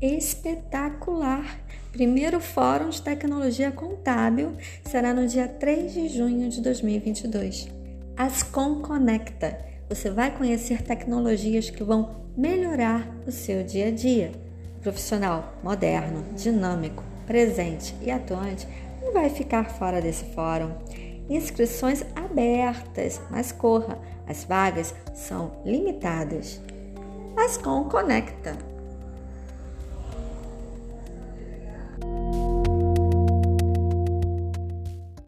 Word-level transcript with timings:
espetacular. 0.00 1.60
Primeiro 1.92 2.40
Fórum 2.40 2.90
de 2.90 3.00
Tecnologia 3.00 3.72
Contábil 3.72 4.52
será 4.84 5.14
no 5.14 5.26
dia 5.26 5.48
3 5.48 5.92
de 5.92 6.08
junho 6.08 6.48
de 6.50 6.60
2022. 6.60 7.68
Ascom 8.16 8.82
Conecta. 8.82 9.58
Você 9.88 10.10
vai 10.10 10.36
conhecer 10.36 10.82
tecnologias 10.82 11.70
que 11.70 11.82
vão 11.82 12.26
melhorar 12.36 13.08
o 13.26 13.32
seu 13.32 13.62
dia 13.62 13.88
a 13.88 13.90
dia. 13.90 14.32
Profissional 14.82 15.54
moderno, 15.62 16.24
dinâmico, 16.34 17.02
presente 17.26 17.94
e 18.02 18.10
atuante 18.10 18.68
não 19.02 19.12
vai 19.12 19.30
ficar 19.30 19.70
fora 19.70 20.02
desse 20.02 20.24
fórum. 20.26 20.72
Inscrições 21.30 22.04
abertas, 22.14 23.20
mas 23.30 23.52
corra, 23.52 23.98
as 24.28 24.44
vagas 24.44 24.94
são 25.14 25.52
limitadas. 25.64 26.60
Ascom 27.36 27.84
Conecta. 27.84 28.75